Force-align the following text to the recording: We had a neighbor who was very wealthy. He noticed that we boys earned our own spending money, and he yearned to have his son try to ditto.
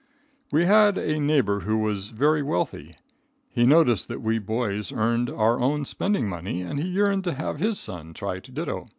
We 0.51 0.65
had 0.65 0.97
a 0.97 1.19
neighbor 1.19 1.59
who 1.59 1.77
was 1.77 2.09
very 2.09 2.41
wealthy. 2.41 2.95
He 3.51 3.67
noticed 3.67 4.07
that 4.07 4.23
we 4.23 4.39
boys 4.39 4.91
earned 4.91 5.29
our 5.29 5.59
own 5.59 5.85
spending 5.85 6.27
money, 6.27 6.63
and 6.63 6.79
he 6.79 6.87
yearned 6.87 7.23
to 7.25 7.35
have 7.35 7.59
his 7.59 7.77
son 7.77 8.15
try 8.15 8.39
to 8.39 8.51
ditto. 8.51 8.87